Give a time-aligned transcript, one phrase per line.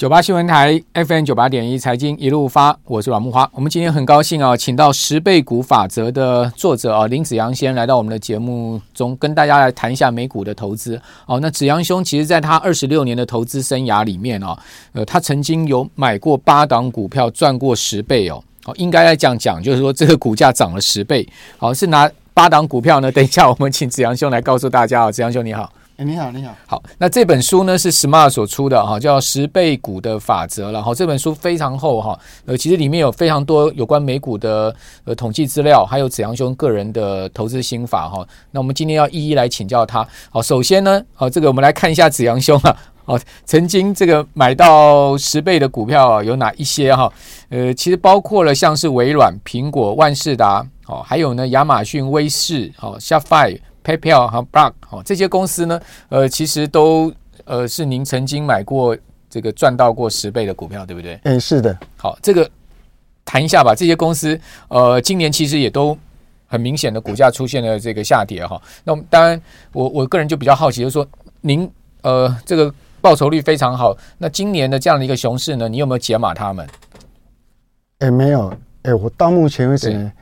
[0.00, 3.46] 九八新闻台 FM 九八点一财经一路发，我是阮木花。
[3.52, 10.98] 我们今天很高兴啊，请到十倍股法则的作者啊林子扬先来到我们的节目中，跟大家来谈一下美股的投资。
[11.26, 14.58] 哦，那子扬兄其实在他二十六年的投资生涯里面啊，
[14.94, 18.42] 呃，他曾经有买过八档股票赚过十倍哦。
[18.64, 21.28] 哦，应该来讲讲，就是说这个股价涨了十倍。
[21.58, 23.12] 好，是拿八档股票呢？
[23.12, 25.70] 等一下我们请子扬兄来告诉大家啊，子扬兄你好。
[26.02, 26.56] 你好，你好。
[26.66, 30.94] 好，那这本书呢是 Smart 所出的哈，叫《十倍股的法则》了哈。
[30.94, 34.74] 这本书非常厚哈，呃，其实里面有非常多有关美股的
[35.04, 38.26] 呃统计资料，还有子扬兄个人的投资心法哈。
[38.50, 40.06] 那我们今天要一一来请教他。
[40.30, 42.74] 好，首先呢，好，这个我们来看一下子扬兄啊，
[43.04, 47.12] 哦，曾经这个买到十倍的股票有哪一些哈？
[47.50, 53.58] 呃，其实包括了像是微软、苹果、万事达，哦，还有呢亚马逊、威视，哦，Shopify。
[53.96, 57.12] PayPal 和 Block 哦，这些公司呢，呃，其实都
[57.44, 58.96] 呃是您曾经买过
[59.28, 61.14] 这个赚到过十倍的股票，对不对？
[61.24, 61.76] 嗯、欸，是的。
[61.96, 62.48] 好，这个
[63.24, 63.74] 谈一下吧。
[63.74, 65.96] 这些公司呃，今年其实也都
[66.46, 68.60] 很明显的股价出现了这个下跌哈。
[68.84, 69.40] 那么当然，
[69.72, 71.06] 我我个人就比较好奇，就是说
[71.40, 71.70] 您
[72.02, 76.66] 呃这个报酬率非常好，那今年的这样的一个熊市呢，你有没有解码他们？
[77.98, 78.48] 哎、欸，没有。
[78.82, 80.12] 哎、欸，我到目前为止呢。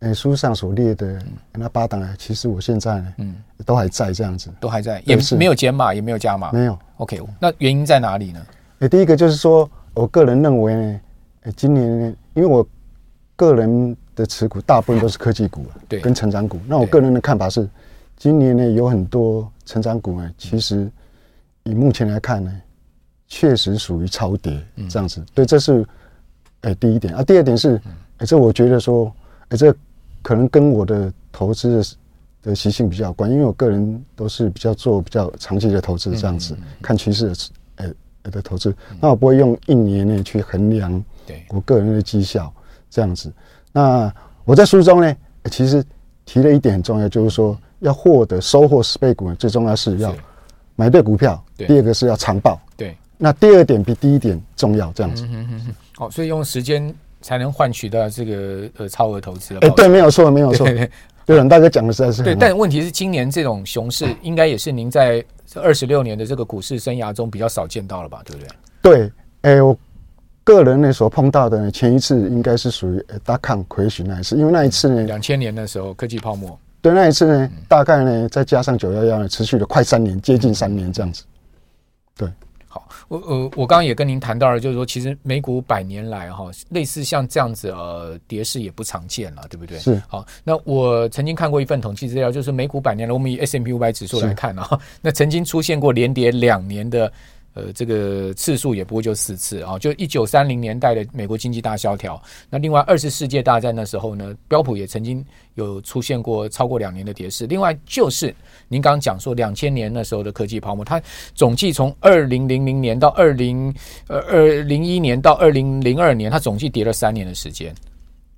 [0.00, 1.18] 呃，书上所列的
[1.52, 6.78] 那八档呢，其实我现在呢，嗯，都还在这样子，都还在，也是没有减码，也没有加码，没有。
[6.98, 8.46] OK，那原因在哪里呢？
[8.80, 11.00] 呃，第一个就是说，我个人认为呢，
[11.44, 12.66] 呃，今年呢，因为我
[13.36, 16.60] 个人的持股大部分都是科技股，对，跟成长股。
[16.66, 17.66] 那我个人的看法是，
[18.18, 20.90] 今年呢，有很多成长股呢，其实
[21.62, 22.52] 以目前来看呢，
[23.28, 25.24] 确实属于超跌这样子。
[25.34, 25.86] 对，这是
[26.60, 27.22] 呃第一点啊。
[27.22, 27.80] 第二点是，
[28.18, 29.10] 呃，这我觉得说，
[29.48, 29.74] 呃，这。
[30.22, 37.36] 可能跟我的投资的的习性比较有关，因为我个人都是比较做比较长期的投资，这样子看趋势的
[37.76, 41.04] 呃的投资，那我不会用一年内去衡量
[41.50, 42.52] 我个人的绩效
[42.90, 43.32] 这样子。
[43.70, 44.12] 那
[44.44, 45.16] 我在书中呢，
[45.48, 45.80] 其实
[46.24, 50.12] 提了一点很重要，就是说要获得收获十倍股，最重要是要
[50.74, 52.60] 买对股票，第二个是要长报。
[52.76, 55.24] 对，那第二点比第一点重要，这样子。
[55.94, 56.92] 好，所以用时间。
[57.26, 59.60] 才能换取到这个呃超额投资了。
[59.62, 60.64] 哎，对，没有错，没有错。
[60.64, 60.88] 对，
[61.26, 62.36] 对，大哥讲的实在是对。
[62.36, 65.24] 但问题是，今年这种熊市，应该也是您在
[65.56, 68.22] 二十六年的这个股市生涯中比较少见到了吧？
[68.24, 68.48] 对不对？
[68.80, 69.76] 对，哎，我
[70.44, 76.56] 个人呢所碰到的呢，前一次应该是属于大抗亏损那一次，因为那一次呢，两千年的时候科技泡沫。
[76.80, 81.24] 对，那一次呢，大概呢再加上九幺幺呢，持续了快三年，接近三年这样子。
[81.24, 81.35] 对。
[83.08, 89.78] 我呃，我刚刚也跟您谈到了，就是说，其实美股百年来哈，类似像这样子呃跌势也不常见了，对不对？
[89.78, 90.02] 是。
[90.08, 97.12] 好，那我曾经看过一份统计资料，就是美股百年来，我们以 S M P 五百指数来看啊，那曾经出现过连跌两年的。
[97.56, 102.22] 呃，这个次数也不过就四次啊，就一九三零年代的美国经济大萧条。
[102.50, 105.24] 那另外二次世界大战的时候呢，标普也曾经
[105.54, 107.46] 有出现过超过两年的跌势。
[107.46, 108.26] 另外就是
[108.68, 111.00] 您刚刚讲说两千年那时候的科技泡沫，它
[111.34, 113.74] 总计从二零零零年到二零
[114.08, 117.74] 呃二零一年到二零零二年，它总计跌了三年的时间。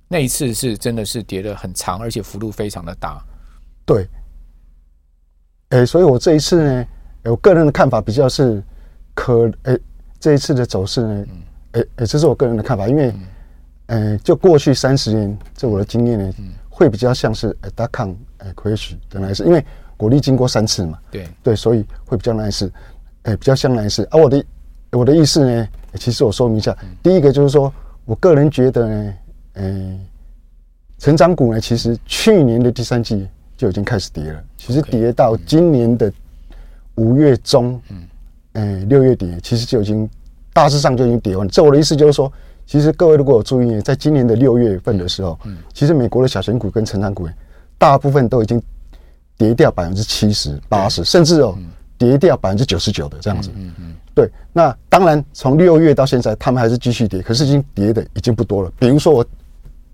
[0.07, 3.21] 那一次是真的是跌得很长，而且幅度非常的大。
[3.85, 4.07] 对。
[5.71, 6.85] 哎，所以我这一次呢，
[7.23, 8.63] 我个人的看法比较是。
[9.19, 9.79] 可诶、欸，
[10.17, 11.25] 这一次的走势呢，
[11.73, 13.13] 诶、欸、诶、欸，这是我个人的看法，因为，
[13.87, 16.33] 呃，就过去三十年，这我的经验呢，
[16.69, 19.63] 会比较像是呃达康呃亏损的那一次，因为
[19.97, 21.27] 国力经过三次嘛，对。
[21.43, 22.71] 对，所以会比较那一次，
[23.23, 24.07] 诶、欸，比较像那一次。
[24.09, 24.45] 而、啊、我的
[24.91, 27.71] 我的意思呢，其实我说明一下，第一个就是说
[28.05, 29.13] 我个人觉得呢，
[29.55, 29.99] 呃、欸，
[30.97, 36.09] 成长股呢，其实去年的第三季就已经开始跌了，其实跌到今年的
[36.95, 38.07] 五月中，嗯。
[38.59, 40.09] 嗯，六月底其实就已经
[40.51, 41.47] 大致上就已经跌完。
[41.47, 42.31] 这我的意思就是说，
[42.65, 47.27] 其实各位如果有注意，在今年的六月份的时候，嗯，其实美国的小型股跟成长股，
[47.77, 48.61] 大部分都已经
[49.37, 51.57] 跌掉百分之七十、八十，甚至哦
[51.97, 53.49] 跌掉百分之九十九的这样子。
[53.55, 54.29] 嗯嗯，对。
[54.51, 58.71] 那当然，从六月到现在，他们还是继续跌，可是已经跌的已经不多了。
[58.77, 59.25] 比如说我，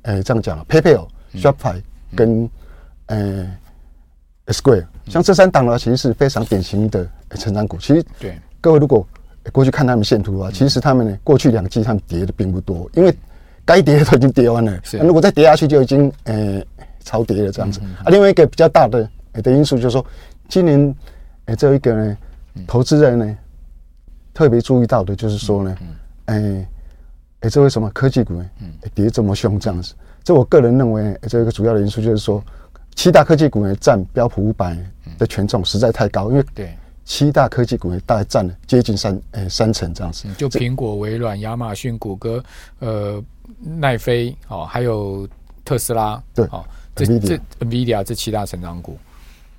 [0.03, 1.81] 哎，这样讲了，PayPal、Shopify
[2.15, 2.49] 跟
[3.07, 3.47] 呃
[4.47, 7.77] Square，像这三档呢，其实是非常典型的成长股。
[7.77, 8.39] 其实对。
[8.65, 9.07] 各位如果
[9.51, 13.15] 过去看他们线图啊，其实他们呢过去两季他们跌的并不多，因为
[13.63, 14.79] 该跌的都已经跌完了。
[14.81, 16.59] 是，如果再跌下去就已经呃
[17.03, 17.79] 超跌了这样子。
[18.03, 20.03] 啊，另外一个比较大的的因素就是说，
[20.49, 20.95] 今年
[21.45, 22.17] 呃这一个呢，
[22.65, 23.37] 投资人呢
[24.33, 25.77] 特别注意到的就是说呢，
[26.25, 26.67] 哎
[27.41, 28.49] 哎这为什么科技股呢
[28.95, 29.93] 跌这么凶这样子？
[30.23, 32.43] 这我个人认为这一个主要的因素就是说，
[32.95, 34.75] 七大科技股呢占标普五百
[35.19, 36.75] 的权重实在太高，因为对。
[37.05, 40.27] 七大科技股呢，大概占了接近三呃三成这样子。
[40.37, 42.43] 就苹果、微软、亚马逊、谷歌、
[42.79, 43.23] 呃
[43.59, 45.27] 奈飞哦，还有
[45.63, 46.65] 特斯拉，对，哦，
[46.95, 48.97] 这这 NVIDIA 这七大成长股，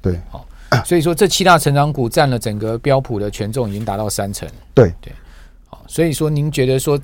[0.02, 0.44] 对，好，
[0.84, 4.48] 所以说这七大成长股占了整个标普的权重已经达到三成。
[4.74, 5.12] 对对，
[5.68, 6.98] 好，所以说您觉得说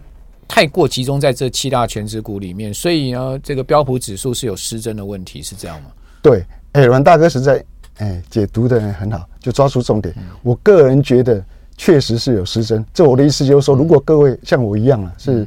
[0.49, 5.91] 太过集中在这七大权值股里面，所以呢，这个标普指数是有失真的问题，是这样吗？
[6.21, 7.65] 对，哎，阮大哥实在。
[7.99, 10.15] 哎，解读的很好，就抓住重点。
[10.19, 11.45] 嗯、我个人觉得
[11.77, 12.85] 确实是有失真。
[12.93, 15.47] 这我的意思就是说，如果各位像我一样啊，是，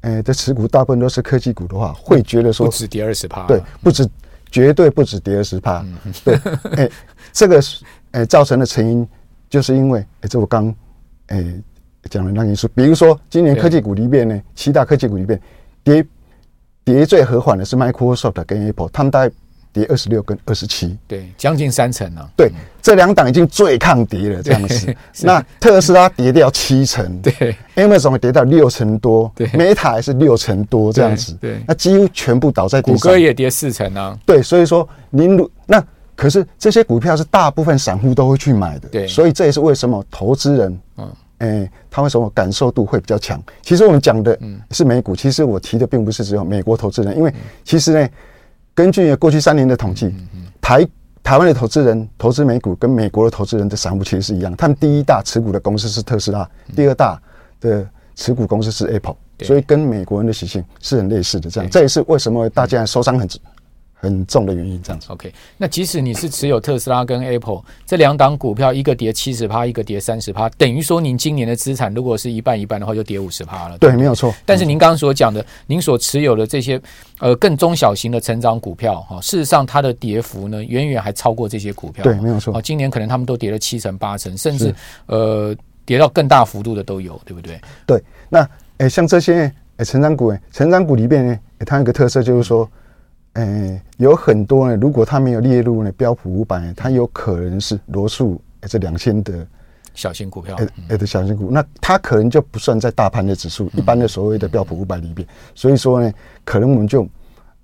[0.00, 4.06] 哎，的持股大部分都是科技股的话，会觉得说不止跌二十趴，对，不止，
[4.50, 5.84] 绝对不止跌二十趴。
[6.24, 6.34] 对，
[6.76, 6.90] 哎，
[7.32, 7.62] 这个
[8.10, 9.08] 哎造成的成因，
[9.48, 10.74] 就是因为哎，这我刚
[11.28, 11.44] 哎
[12.10, 15.40] 讲的那个因素，比如说今年科技股里面呢，七大科技股里面
[15.82, 16.06] 跌
[16.84, 19.34] 跌最和缓的是 Microsoft 跟 Apple，他们大概。
[19.74, 22.30] 跌二十六跟二十七，对，将近三成了。
[22.36, 22.48] 对，
[22.80, 24.94] 这两档已经最抗跌了，这样子。
[25.20, 31.36] 那特斯拉跌掉七成，对，Amazon 跌到六成多，对，Meta 还是六成多这样子。
[31.40, 32.96] 对，那几乎全部倒在地上。
[32.96, 34.16] 谷歌也跌四成啊。
[34.24, 35.84] 对，所以说您如那
[36.14, 43.42] 可是这些股票是大部分散户都会去买的，对，所以这也是为什么投资人，嗯，哎，他为什么感受度会比较强？
[43.60, 44.38] 其实我们讲的
[44.70, 47.34] 是美股，其实我提的并不是只有美国投资人，因为
[47.64, 48.08] 其实呢。
[48.74, 50.12] 根据过去三年的统计，
[50.60, 50.86] 台
[51.22, 54.54] 台湾的投资人投资美股跟美国的投资人的散户其实是一样。
[54.56, 57.20] 他们第一大持股的公司是特斯拉，第二大
[57.60, 61.48] 的持股公司是 Apple，所以跟美国人的习性是很类似的。
[61.48, 63.28] 这样，这也是为什么大家受伤很
[63.94, 65.06] 很重的原因，这样子。
[65.10, 73.78] OK，那即使你是持有特斯拉跟 Apple 这两档股票，一个跌七十趴，一个跌三十趴，等于说您今年的资产如果是一半一半的话，就跌五十趴了。
[73.78, 74.34] 对，没有错。
[74.44, 76.80] 但是您刚刚所讲的，您所持有的这些
[77.18, 82.04] 呃更中小型的成长股票哈，事实上它的跌幅呢，远远还超过这些股票。
[82.04, 82.56] 对，没有错。
[82.56, 84.74] 哦，今年可能他们都跌了七成八成，甚至
[85.06, 85.54] 呃
[85.86, 87.58] 跌到更大幅度的都有，对不对？
[87.86, 88.02] 对。
[88.28, 88.40] 那
[88.78, 92.60] 诶、欸，像这些诶、欸、成长股诶，成长股里边呢、欸，它有一个特色就是说。
[92.60, 92.70] 呃、
[93.34, 94.76] 欸，有很多呢。
[94.76, 99.44] 如果它没有列入呢标普五百，它有可能是罗素这两千的
[99.92, 100.56] 小型股票，
[100.88, 105.26] 呃的小型股，那它可能就不算在大盘的指数，一般的所谓的标普五百里边。
[105.54, 106.12] 所以说呢，
[106.44, 107.02] 可能我们就，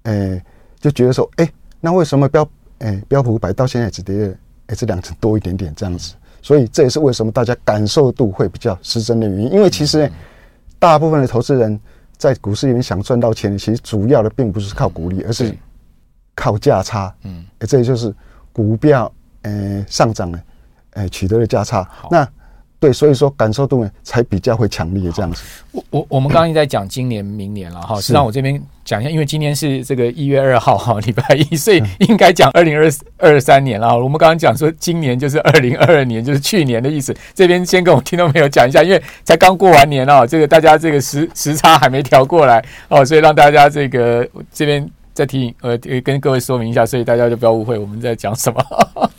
[0.03, 0.45] 呃、欸，
[0.81, 2.43] 就觉得说，哎、欸，那为什么标，
[2.79, 4.35] 呃、欸，标普五百到现在只跌了，
[4.67, 6.15] 哎，这两成多一点点这样子？
[6.43, 9.53] 所以这也是为什么大家感受度会比较失真的原因。
[9.53, 10.13] 因为其实呢，
[10.81, 11.79] 大部分的投资人。
[12.21, 15.57] 在股市里面想赚到钱，其实主要的并不是靠股利，而是
[16.35, 17.13] 靠价差。
[17.23, 18.15] 嗯，这也就是
[18.53, 20.39] 股票呃上涨呢，
[20.91, 21.89] 呃取得的价差。
[22.11, 22.29] 那
[22.81, 25.43] 对，所以说感受度呢才比较会强烈这样子。
[25.71, 33.95] 我我我们刚刚一直在讲今年明年了哈，实际上我这边讲一下，因为今天是这个一月二号哈， 礼拜一，所以应该讲二零二二三年了。
[33.95, 37.15] 我们刚刚讲说今年就是 二零二二年，就是去年的意思。
[37.35, 44.91] 这边先跟我们听众朋友讲一下，因为才刚过完年啊，这个大家这个时时差还没调过来哦，所以让大家这个这边。
[45.13, 48.63] 再提醒呃，跟各位说明一下，所以大家就不要误会我们在讲什么。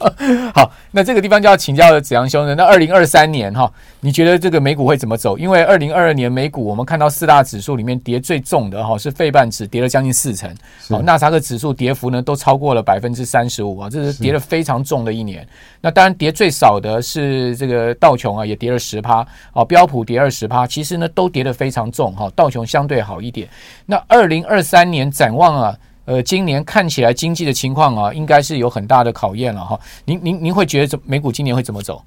[0.53, 2.55] 好，那这个地方就要请教子阳兄了。
[2.55, 3.71] 那二零二三年哈，
[4.03, 5.37] 你觉得这个美股会怎么走？
[5.37, 10.49] 因为二零二二年美股我们看到四大指数里面跌最重的哈是费半指，跌了将近四成。
[10.89, 15.47] 好，纳斯达克指数跌幅呢都超过了百分之三十五啊，这是跌了非常重的一年。
[15.79, 19.25] 那当然跌最少的是这个道琼啊，也跌了十趴。
[19.53, 22.27] 哦，标普跌二十趴，其实呢都跌得非常重哈。
[22.35, 23.47] 道琼相对好一点。
[23.85, 25.77] 那二零二三年展望啊。
[26.05, 29.79] 呃，今年看起来经济的情况啊，应该是有很大的考验了哈。
[30.03, 32.01] 您您您会觉得这美股今年会怎么走？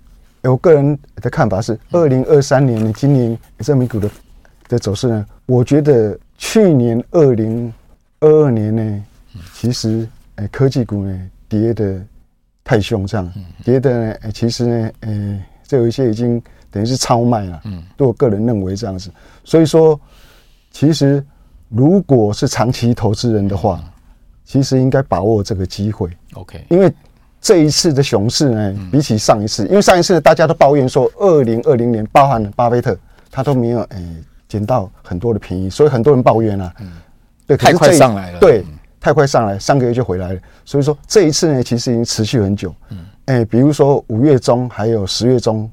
[0.51, 4.11] 我个人的看法是，二零二三年呢，今年这美股的
[4.69, 7.73] 的走势呢，我觉得去年二零
[8.21, 9.05] 二二年呢，
[9.55, 12.01] 其实呃科技股呢跌得
[12.63, 13.33] 太凶，这样
[13.65, 17.61] 跌的呢，其实呢，呃，这有一些已经等于是超卖了。
[17.65, 19.11] 嗯，对我个人认为这样子，
[19.45, 20.01] 所以说
[20.71, 21.25] 其实。
[21.71, 23.83] 如果是长期投资人的话，
[24.45, 26.09] 其实应该把握这个机会。
[26.35, 26.93] OK，因为
[27.45, 32.97] 这一次的熊市呢，比起上一次，因为上一次大家都抱怨说，二零二零年包含了巴菲特，
[33.31, 34.17] 他都没有诶
[34.49, 36.73] 捡到很多的便宜，所以很多人抱怨啊。
[36.81, 36.91] 嗯，
[37.47, 38.41] 对，太快上来了。
[38.41, 38.65] 对，
[38.99, 40.41] 太快上来，三个月就回来了。
[40.65, 42.75] 所以说这一次呢，其实已经持续很久。
[42.89, 45.71] 嗯，诶，比如说五月中还有十月中，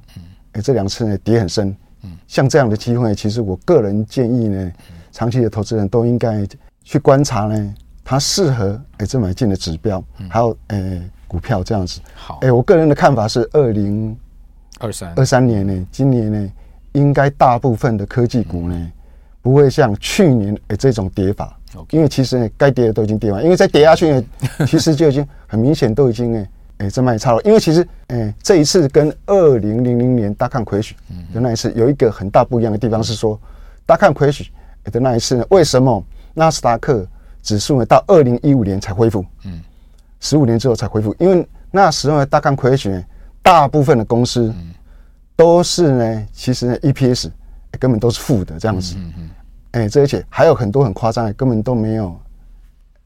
[0.51, 1.73] 诶，这两次呢跌很深。
[2.03, 4.71] 嗯，像这样的机会，其实我个人建议呢。
[5.13, 6.47] 长期的投资人都应该
[6.85, 11.01] 去观察呢，它适合哎这买进的指标，还有呃
[11.31, 12.01] 股票这样子。
[12.13, 14.13] 好，哎，我个人的看法是，二零
[14.79, 15.13] 二三。
[15.15, 16.51] 二三年呢，今年呢，
[16.91, 18.91] 应该大部分的科技股呢，
[19.41, 21.57] 不会像去年哎这种跌法。
[21.91, 24.23] 因为其实呢，该跌的都已经跌完，因为再跌下去呢，
[24.67, 30.93] 其实就已经很明显都已经哎哎，这卖差了，因为其实，哎，这一次跟二零零零年大看亏损
[31.33, 33.39] 的那一次有一个很大不一样的地方是说，
[33.85, 34.45] 大看亏损
[34.83, 37.07] 的那一次呢，为什么纳斯达克
[37.41, 39.23] 指数呢到二零一五年才恢复？
[39.45, 39.61] 嗯，
[40.21, 43.03] 十五年之后才恢复，因为那时候呢大抗亏损，
[43.41, 44.53] 大部分的公司
[45.35, 47.29] 都是呢，其实呢 EPS
[47.77, 48.95] 根本都是负的这样子。
[48.97, 49.29] 嗯嗯。
[49.71, 52.17] 哎，这而且还有很多很夸张的，根本都没有。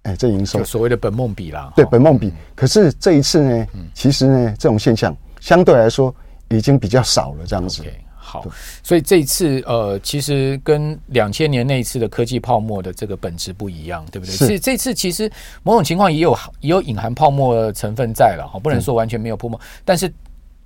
[0.03, 2.31] 哎，这营收所谓的本梦比啦，对，本梦比。
[2.53, 6.13] 可是这一次呢，其实呢，这种现象相对来说
[6.50, 7.84] 已经比较少了，这样子。
[8.25, 8.44] 好，
[8.82, 14.36] 所以这一次呃，其实跟两千年那一次的科技泡沫的这个本质不一样，对不对？
[14.36, 14.60] 是。
[14.60, 20.12] 这次其实某种情况也有也有隐含泡沫的成分在了哈，不能说完全没有泡沫，但是。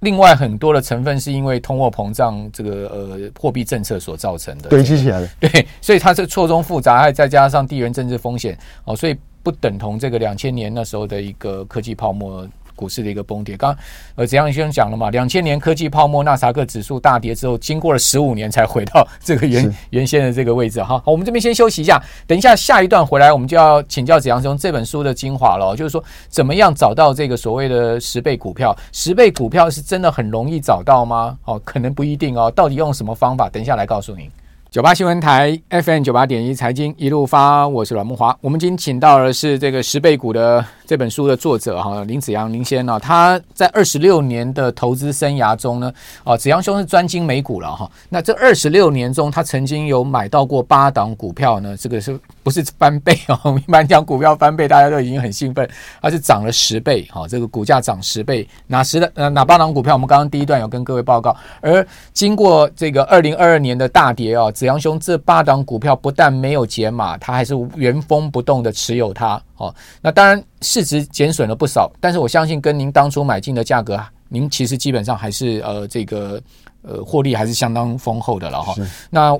[0.01, 12.47] 另外很多的成分是因为通货膨胀这个呃货币政策所造成的堆积起来的， 对，所以它是错综复杂，还再加上地缘政治风险哦，所以不等同这个两千年那时候的一个科技泡沫。
[12.79, 13.83] 股市的一个崩跌，刚刚
[14.15, 20.97] 呃，子阳先生讲了嘛，两千年科技泡沫，纳萨克指数大跌之后，经过了十五年才回到这个原原先的这个位置哈。
[21.03, 28.73] 好，我们这边先休息一下，等一下下一段回来，我们就要请教子阳先生这本书的精华了，就是说怎么样找到这个所谓的十倍股票？
[28.93, 31.37] 十倍股票是真的很容易找到吗？
[31.43, 33.49] 哦，可能不一定哦，到底用什么方法？
[33.49, 34.29] 等一下来告诉您。
[34.71, 38.37] 九八新闻台 FM 九八点一财经一路发，我是阮木华。
[38.39, 45.93] 我们今天请到的是这个十倍股的这本书的作者哈林子阳林先生，他在二十六年的投资生涯中呢，
[46.23, 47.87] 哦子阳兄是专精美股了哈。
[48.09, 53.55] 那这二十六年中，他曾经有买到过八档股票呢，这个是不是翻倍哦？
[53.67, 55.69] 一般讲股票翻倍，大家都已经很兴奋，
[56.01, 59.93] 而是涨了十倍哈，这个股价涨十倍，哪十的呃哪八档股票？
[59.93, 64.49] 我们刚刚第一段有跟各位报告，而经过这个二零二二年的大跌啊。
[64.49, 69.39] 子阳兄，这八档股票不但没有解码，他还是原封不动的持有它。
[69.57, 76.41] 哦，那当然市值减损了不少，但是我相信跟您当初买进的价格，您其实基本上还是呃这个
[76.81, 78.75] 呃获利还是相当丰厚的了哈。
[79.09, 79.37] 那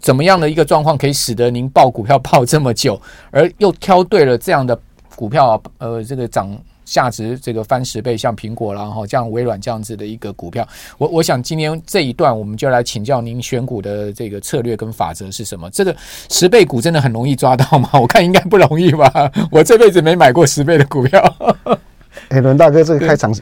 [0.00, 4.78] 怎么样的一个状况可以使得您抱股票抱这么久，而又挑对了这样的
[5.16, 5.60] 股票？
[5.78, 6.56] 呃，这个涨。
[6.88, 10.66] 价值这个翻十倍，像苹果，然后像微软这样子的一个股票，
[10.96, 15.68] 我我想今天这一段我们就来请教您选股的这个策略跟法则是什么？
[15.70, 15.94] 这个
[16.30, 17.90] 十倍股真的很容易抓到吗？
[18.00, 19.30] 我看应该不容易吧。
[19.52, 21.22] 我这辈子没买过十倍的股票。
[22.30, 23.32] 哎，伦大哥，这个开场，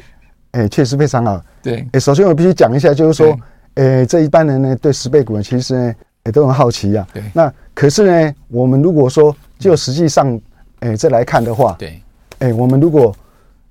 [0.51, 1.41] 哎，确实非常好。
[1.63, 3.39] 对，哎，首先我必须讲一下，就是说，
[3.75, 7.07] 哎，这一般人呢对十倍股呢，其实呢也都很好奇呀。
[7.13, 10.39] 对，那可是呢，我们如果说就实际上，
[10.81, 12.01] 哎，这来看的话，对，
[12.41, 13.15] 哎，我们如果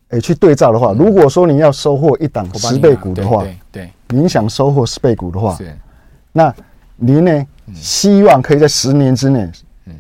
[0.10, 5.58] 哎，去对照的话，如果说你要收获一档十倍股的话，对，对，您想收获十倍股的话，
[6.32, 6.54] 那
[6.96, 9.50] 您呢，希望可以在十年之内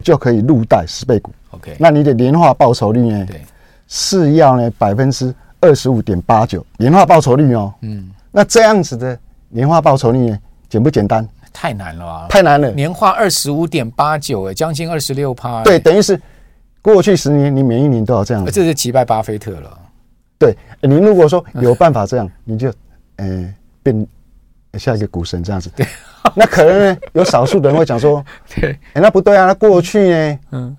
[0.03, 1.31] 就可以入袋十倍股。
[1.51, 3.25] OK，那你的年化报酬率呢？
[3.25, 3.41] 对，
[3.87, 7.73] 是要呢百分之二十五点八九年化报酬率哦。
[7.81, 9.17] 嗯，那这样子的
[9.49, 11.27] 年化报酬率呢，简不简单？
[11.51, 12.27] 太难了啊！
[12.29, 15.63] 太难了，年化二十五点八九，哎，将近二十六趴。
[15.63, 16.21] 对，等于是
[16.81, 18.45] 过去十年你每一年都要这样。
[18.45, 19.79] 这是击败巴菲特了。
[20.37, 22.71] 对，您如果说有办法这样，你就，
[23.15, 24.05] 呃，变
[24.73, 25.71] 下一个股神这样子。
[25.73, 25.87] 对，
[26.35, 28.23] 那可能呢，有少数的人会讲说，
[28.53, 30.77] 对，那不对啊，那过去呢，嗯，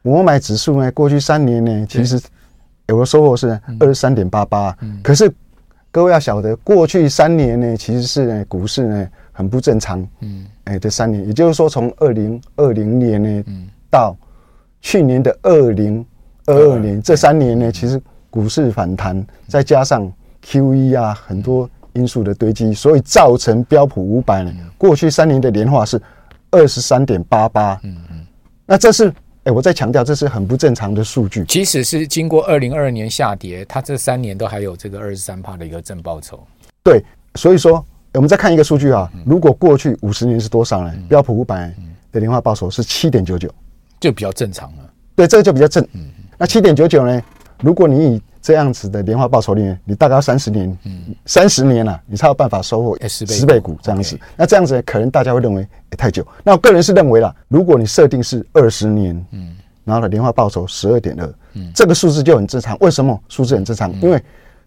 [0.00, 2.18] 我买指数呢，过去三年呢，其实
[2.86, 5.30] 有的收获是二十三点八八，可是
[5.90, 13.44] 各位要晓得，过去三年呢，其实是呢股市呢很不正常，嗯，哎，这三年，也就是说从二零二零年呢，
[13.90, 14.16] 到
[14.80, 16.02] 去年的二零
[16.46, 18.00] 二二年这三年呢，其实。
[18.36, 20.12] 股市反弹，再加上
[20.44, 25.98] QE 啊，很多因素的堆积，所以造成标普五百呢，过去三年的年化是
[26.50, 27.80] 二十三点八八。
[27.82, 28.26] 嗯嗯，
[28.66, 29.10] 那这是，
[29.44, 31.46] 哎，我再强调，这是很不正常的数据。
[31.46, 36.38] 即使是经过二零二二年下跌，它这三年都还有这个二十三帕的一个正报酬。
[36.84, 37.02] 对，
[37.36, 40.92] 所以说，我们再看一个数据啊，如果过去五十年是多少呢？
[41.08, 41.72] 标普五百
[42.12, 43.48] 的年化报酬是七点九九，
[43.98, 44.90] 就比较正常了。
[45.14, 45.82] 对，这个就比较正。
[45.94, 47.22] 嗯，那七点九九呢？
[47.62, 50.78] 如果你以这样子的年化报酬率，你大概要三十年，
[51.24, 54.16] 三十年了，啊，你才有办法收获十倍股这样子。
[54.36, 55.66] 那这样子可能大家会认为
[55.98, 56.24] 太久。
[56.44, 62.76] 那我个人是认为啦，如果你设定是二十年，嗯，然后呢年化报酬十二点二，嗯，这个数字就很正常。
[62.78, 63.92] 为什么数字很正常？
[64.00, 64.22] 因为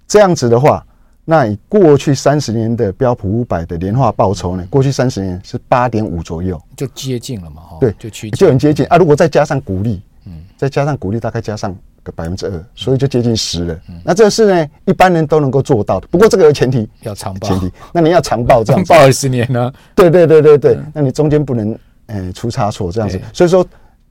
[0.05, 0.85] 这样子的话，
[1.23, 8.97] 那以过去三十年的标普五百的年化报酬呢，过去三十年是八点五左右，就接近了嘛，哈，对，就就很接近啊。
[8.97, 11.73] 如果再加上股利，嗯，再加上股利，大概加上。
[12.09, 13.79] 个百分之二，所以就接近十了。
[13.89, 16.07] 嗯、那这是呢，一般人都能够做到的。
[16.07, 17.47] 不过这个有前提，要长报。
[17.47, 19.71] 前提，那你要长报这样，长抱二十年呢？
[19.93, 23.19] 对对对对对，嗯、那你中间不能呃出差错这样子。
[23.31, 23.65] 所以说，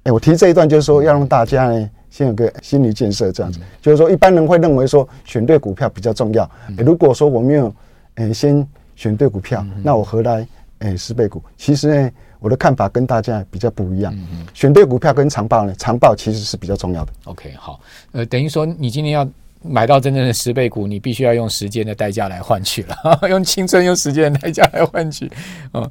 [0.05, 6.49] 哎，我提这一段就是说，要让大家呢先有个心理建设，这样子，就是说一般人会认为说选对股票比较重要。
[6.77, 7.75] 如果说我没有
[8.15, 10.47] 诶先选对股票，那我何来
[10.81, 11.43] 诶十倍股？
[11.57, 14.17] 其实呢，我的看法跟大家比较不一样。
[14.55, 17.13] 选对股票跟长报呢，长报其实是比较重要的。
[17.25, 17.81] OK，好，
[18.13, 19.29] 呃，等于说你今天要
[19.63, 22.97] 买到真正的十倍股，你必须要用时间的代价来换取了，
[23.29, 25.31] 用青春用时间的代价来换取，
[25.75, 25.91] 嗯。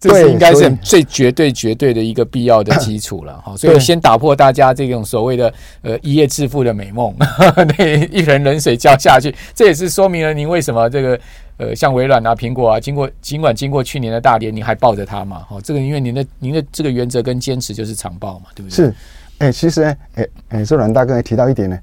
[0.00, 7.12] 这是应该是最绝对、绝对的一个必要的基础了 哈，所以先打破大家这种所谓的呃一夜致富的美梦，
[7.76, 11.18] 那一盆冷水浇下去，这也是说明了您为什么这个
[11.58, 15.40] 呃像微软啊、苹果啊，经过尽管经过去年的大跌，你还抱着它嘛？
[15.40, 18.74] 哈，这个因为您的您的这个原则跟坚持就是长报嘛，对不对？
[18.74, 18.94] 是，
[19.38, 21.78] 哎，其实呢哎哎，这阮大哥也提到一点呢，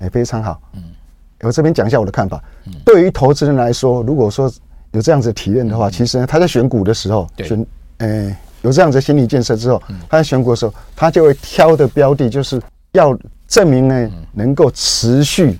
[0.00, 0.82] 哎，非常好，嗯，
[1.40, 2.42] 我这边讲一下我的看法，
[2.84, 4.52] 对于投资人来说，如果说。
[4.92, 7.66] 有这样子体验的话，其实呢，他在选股的时候，选，
[7.98, 13.14] 呃，有这样子心理建设之后，他在选股的时候，他就会挑的标的，就是要
[13.46, 15.58] 证明呢，能够持续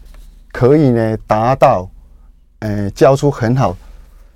[0.53, 1.87] 可以呢达到，
[2.61, 3.77] 呃，交出很好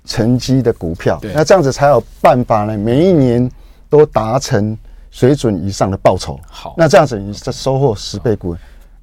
[0.05, 1.19] 成绩的股票。
[1.33, 3.49] 那这样子才有办法呢，每一年
[3.89, 4.77] 都达成
[5.09, 6.39] 水准以上的报酬。
[6.47, 8.55] 好，那这样子你再收获十倍股，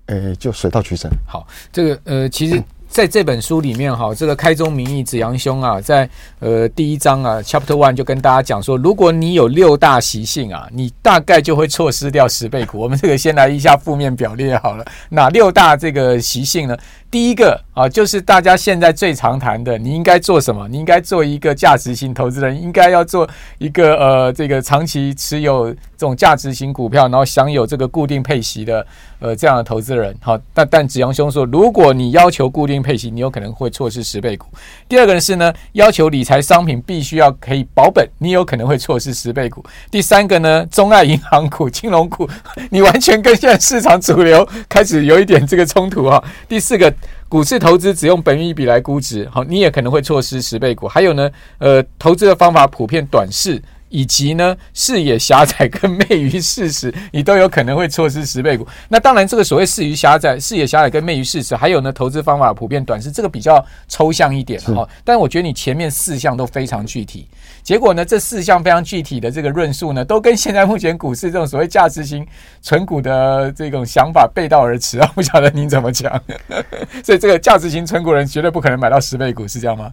[0.07, 1.11] 呃，就水到渠成。
[1.27, 2.63] 好，这个呃，其实。
[2.89, 6.09] 在这本书里面哈，这个开宗明义，子阳兄啊，在
[6.41, 12.79] 呃第一章啊，Chapter One 就跟大家讲说，如果你有六大习性啊，你大概就会错失掉十倍股。
[12.81, 16.77] 我们这个先来一下负面表列好了，哪六大这个习性呢？
[17.11, 20.69] 第一个啊，就是大家现在最常谈的，你应该做什么？
[20.69, 23.27] 你应该做一个价值型投资人，应该要做
[23.57, 28.87] 一个呃这个长期持有这种价值型股票，然后享有这个固定配息的
[29.21, 30.15] 呃这样的投资人。
[30.21, 34.47] 好，但但子阳兄说，如果你要求固定配息，你有可能会错失十倍股。
[34.89, 39.65] 第二个呢是呢，要求理财商品必须要可以保本，你有可能会错失十倍股。
[39.91, 42.29] 第三个呢，钟爱银行股、金融股，
[42.71, 46.23] 你完全跟现在市场主流开始有一点这个冲突啊。
[46.49, 46.93] 第四个。
[47.31, 50.89] 股市投资只用本一笔来估值，好，你也可能会错失十倍股。
[50.89, 53.63] 还有呢，呃，投资的方法普遍短视。
[53.89, 58.67] 以及呢，视野狭窄跟昧于事实，你都有可能会错失十倍股。
[58.89, 64.89] 那当然，这个所谓视野狭窄、视野狭窄跟昧于事实，还有呢，投资方法普遍短视，这个比较抽象一点哈。
[65.05, 67.27] 但我觉得你前面四项都非常具体，
[67.63, 72.27] 结果呢，这四项非常具体的这个论述呢，都跟现在目前股市这种所谓价值型
[72.61, 75.11] 存股的这种想法背道而驰啊！
[75.15, 76.21] 不晓得您怎么讲？
[77.05, 79.93] 所以这个价值型存股人绝对不可能买到十倍股，是这样吗？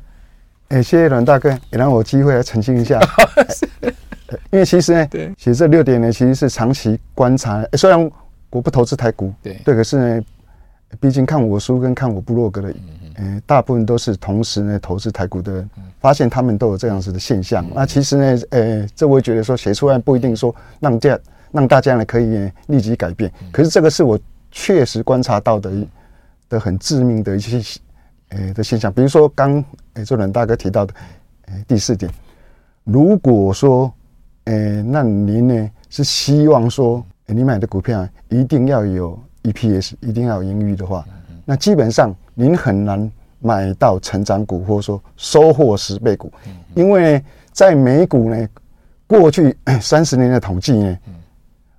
[0.69, 2.99] 哎、欸，谢谢阮大哥，也让我机会来澄清一下。
[4.51, 7.62] 因为其实呢，对，写这六点呢，其实是长期观察。
[7.62, 8.12] 欸、虽然
[8.49, 10.23] 我不投资台股，对对，可是呢，
[10.99, 12.73] 毕竟看我书跟看我部落格的，
[13.17, 17.63] 嗯、欸，大部分都是同时呢投资台股的人，发现他们都有这样子的现象。
[17.65, 23.32] 嗯、那其实呢，呃、欸，这我也觉得说写出来不一定说让这让大家呢可以立即改变。
[23.51, 24.19] 可是这个是我
[24.51, 25.71] 确实观察到的
[26.49, 27.80] 的很致命的一些。
[28.36, 30.93] 诶的现象，比如说刚诶周阮大哥提到的，
[31.48, 32.12] 诶第四点，
[32.84, 33.91] 如果说
[34.45, 41.06] 诶那您呢是希望说诶你买的股票一定要有 EPS，一定要有盈余的话，
[41.45, 46.32] 那基本上您很难买到成长股，或者说收获十倍股，
[46.74, 48.48] 因为在美股呢
[49.08, 50.98] 过去三十年的统计呢，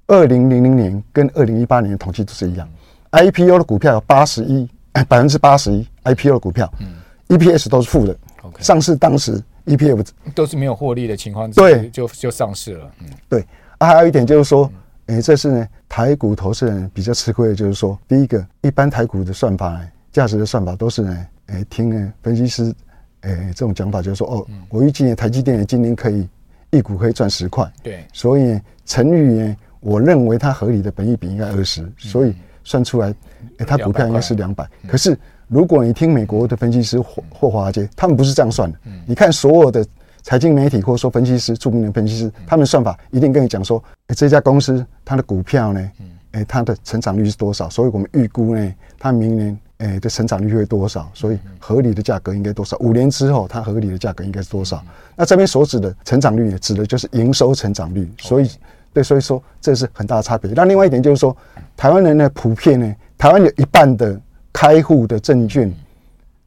[0.07, 2.67] 二零零零年跟二零一八年的统计都是一样
[3.11, 4.69] ，IPO 的股票有八十一。
[5.11, 6.87] 百分之八十一 IPO 的股票，嗯
[7.29, 8.17] ，EPS 都是负的。
[8.43, 12.91] OK，上市当时 EPS 都是没有获利的情况对，就就上市了。
[13.01, 13.45] 嗯，对。
[13.79, 14.71] 啊，还有一点就是说，
[15.07, 19.79] 诶，这是呢台股投资人比较吃亏的，就是说，第一个，一般台股的算法，
[20.13, 22.75] 价值的算法都是呢，诶，听呢分析师，
[23.23, 26.27] 诶，这种讲法就是说，哦，我预计呢台积电今年可以
[26.71, 32.35] 一股可以赚十块，对，所以乘以呢，我认为它合理的本益比应该二十，所以。
[32.69, 33.15] 算出来，
[33.59, 34.69] 哎，它股票应该是两百。
[34.89, 35.17] 可是，
[35.49, 38.79] 如果你听美国的分析师霍霍华尔街，他们不是这样算的。
[39.07, 39.85] 你看所有的
[40.23, 45.91] 财经媒体或者说分析师，著名的分析师，他们算法一定跟你讲说，哎，这家公司它的股票呢，
[46.33, 47.71] 哎，它的成长率是多少？
[47.71, 51.09] 所以我们预估呢，它明年哎的成长率会多少？
[51.15, 52.77] 所以合理的价格应该多少？
[52.79, 54.83] 五年之后它合理的价格应该是多少？
[55.15, 58.11] 那这边所指的成长率呢，指的就是营收成长率。
[58.19, 58.51] 所以。
[58.93, 60.51] 对，所以说这是很大的差别。
[60.57, 61.37] 那另外一点就是说，
[61.77, 64.19] 台湾人呢，普遍呢，台湾有一半的
[64.57, 65.71] 开户的证券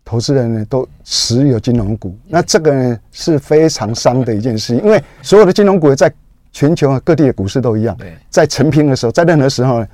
[0.04, 2.18] 投资人呢，都持有金融股。
[2.26, 6.12] 那这个呢是非常伤的一件事，因为所有的金融股在
[6.52, 7.96] 全球各地的股市都一样，
[8.32, 9.88] 在成平的时候，在任何时候呢，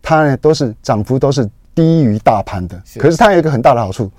[0.00, 2.82] 它呢都是涨幅都是低于大盘的。
[2.98, 4.10] 可是它有一个很大的好处，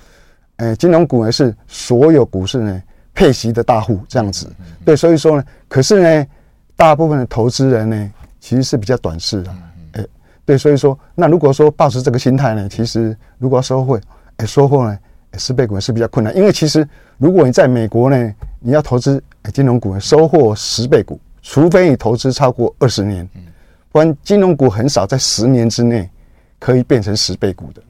[0.58, 2.84] 呃，金融股呢是所有股市呢
[3.16, 4.48] 配息的大户这样子。
[4.86, 6.28] 对，所以说呢，可是呢。
[6.80, 9.58] 大部分的投资人呢，其实是比较短视的，诶，
[10.50, 14.02] 对，所以说，那如果说保持这个心态呢，其实如果要收获，
[14.38, 14.98] 哎，收获呢，
[15.38, 16.84] 十倍股是比较困难，因为其实
[17.20, 23.30] 如果你在美国呢，你要投资金融股，收获十倍股，除非你投资超过二十年，
[23.92, 26.10] 不然金融股很少在十年之内
[26.58, 27.84] 可以变成十倍股的。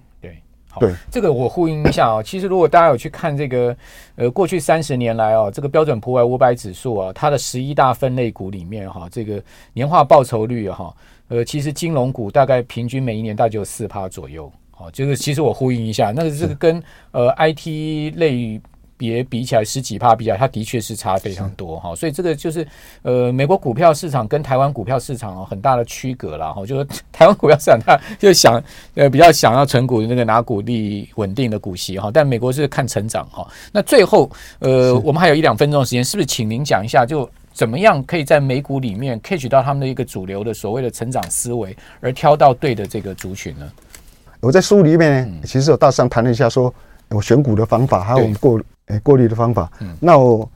[0.79, 2.23] 对，这个我呼应一下啊。
[2.23, 3.75] 其实如果大家有去看这个，
[4.15, 9.41] 呃，过去三十年来哦，这个标准普尔五百指数啊，它的十一大分类股里面哈，这个
[9.73, 10.95] 年化报酬率哈，
[11.29, 14.51] 呃，其实金融股大概平均每一年大概就有四趴左右。
[14.77, 18.59] 哦，就是其实我呼应一下，那个这个跟呃 IT 类。
[18.99, 22.67] 别比起来十几趴比较，它的确是差非常多哈，所以这个就是
[23.01, 28.61] 呃美国股票市场跟台湾股票市场哦很大的区隔了哈，就是 台湾股票市场它就想
[28.95, 33.47] 呃比较想要存股的那个拿股利稳定的股息哈，但美国是看成长哈。
[33.71, 37.23] 那最后呃我们还有一两分钟的时间，是不是请您讲一下，就
[37.59, 43.69] 怎么样可以在美股里面 catch 到他们的一个主流的所谓的成长思维，而挑到对的这个族群呢？
[44.39, 46.73] 我在书里面呢，其实有大致上谈了一下，说
[47.09, 48.61] 我选股的方法，还有我们过。
[48.85, 49.69] 诶，过滤的方法。
[49.81, 50.49] 嗯，那我，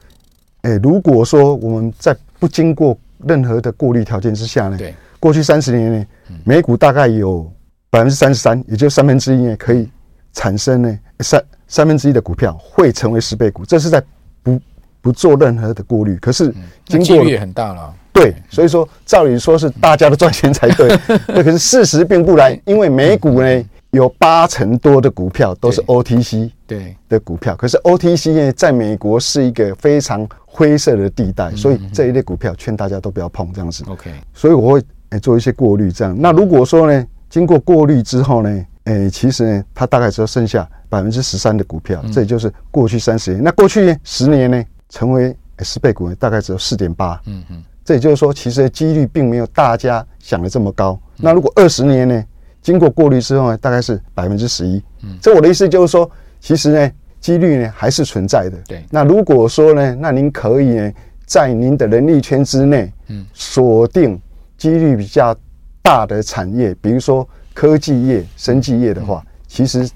[0.62, 6.06] 诶，如果说我们在不经过任何的过滤条件之下呢，对，过去三十年呢，
[6.46, 7.52] 美股大概有
[7.90, 9.90] 百分之三十三，也就三分之一呢，可以
[10.32, 14.02] 产生呢三三分之一的股票会成为十倍股，这是在
[14.42, 14.58] 不
[15.04, 16.18] 不做任何的过滤。
[16.18, 16.52] 可是
[16.86, 17.94] 经过，也很大了。
[18.12, 20.98] 对，所以说照理说是大家都赚钱才对，
[21.30, 23.64] 那可是事实并不然，因为美股呢。
[23.94, 33.84] 有八成多的股票都是 OTC 对的股票，可是 OTC 呢，在美国是一个非常灰色的地带，所以这一类股票劝大家都不要碰这样子。
[33.88, 34.82] OK，所以我会
[35.20, 36.16] 做一些过滤，这样。
[36.20, 43.44] 那如果说呢，经过过滤之后呢，诶，其实呢，它大概只有剩下百分之十三的股票，这也就是过去三十年。
[43.44, 44.64] 那过去十年呢，
[44.94, 47.20] 成为 S 倍股呢，大概只有四点八。
[47.26, 51.00] 嗯嗯，这也就是说，其实几率并没有大家想的这么高。
[51.18, 52.24] 那如果二十年呢？
[52.62, 54.82] 经过过滤之后呢，大概是百分之十一。
[55.02, 58.58] 嗯，这我的意思就是说，其实呢，几率呢还是存在的。
[58.66, 58.86] 对。
[58.90, 60.94] 那如果说呢，那您可以呢，
[61.26, 64.18] 在您的能力圈之内，嗯，锁定
[64.58, 65.36] 几率比较
[65.82, 69.90] 大的产业，比如说科技业、生技业的话，嗯、其实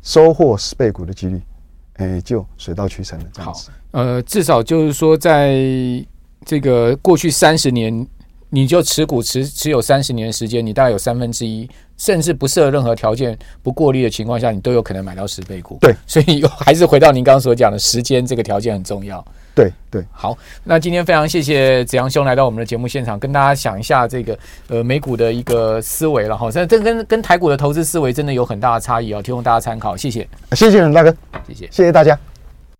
[0.00, 1.42] 收获十倍股的几率，
[1.94, 3.24] 哎，就水到渠成了。
[3.32, 3.68] 这样子。
[3.68, 5.56] 好，呃，至少就是说，在
[6.44, 8.06] 这个过去三十年。
[8.48, 15.76] 你就持股持持有三十年的时间，你大概有三分之一，甚至不设任何条件、不过滤的情况下，你都有可能买到十倍股。
[15.80, 19.22] 对，所以还是回到您刚刚所讲的时间，这个条件很重要。
[19.52, 26.48] 对对，好，那今天非常谢谢子阳兄来到我们的节目现场，跟大家讲一下这个呃美股的一个思维了哈。
[26.48, 29.96] 这这跟跟台股的投资思维真的有很大的差异哦，提供大家参考。
[29.96, 31.10] 谢谢，谢谢大哥，
[31.48, 32.16] 谢谢，谢谢大家。